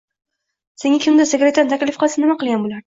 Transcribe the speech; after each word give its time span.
Senga 0.85 1.03
kimdir 1.05 1.31
sigaretani 1.35 1.77
taklif 1.77 2.05
qilsa, 2.05 2.25
nima 2.27 2.43
qilgan 2.43 2.65
bo‘larding? 2.67 2.79